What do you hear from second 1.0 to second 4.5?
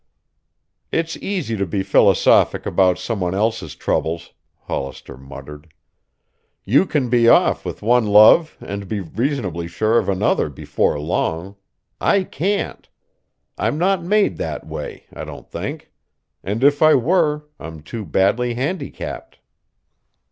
easy to be philosophic about some one else's troubles,"